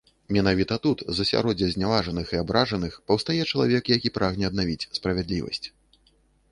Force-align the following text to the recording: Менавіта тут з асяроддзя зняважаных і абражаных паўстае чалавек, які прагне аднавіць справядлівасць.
Менавіта 0.35 0.77
тут 0.85 1.03
з 1.17 1.27
асяроддзя 1.27 1.67
зняважаных 1.73 2.33
і 2.37 2.39
абражаных 2.43 2.97
паўстае 3.11 3.39
чалавек, 3.51 3.83
які 3.99 4.13
прагне 4.19 4.45
аднавіць 4.53 4.89
справядлівасць. 5.01 5.65